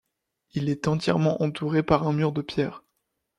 Il 0.55 0.67
est 0.69 0.87
entièrement 0.87 1.43
entouré 1.43 1.83
par 1.83 2.07
un 2.07 2.11
mur 2.11 2.31
de 2.31 2.41
pierre. 2.41 2.83